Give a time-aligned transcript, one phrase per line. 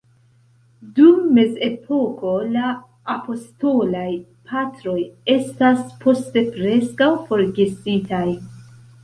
[0.99, 2.71] Dum mezepoko la
[3.17, 4.07] apostolaj
[4.53, 4.97] Patroj
[5.35, 8.27] estas poste preskaŭ forgesitaj.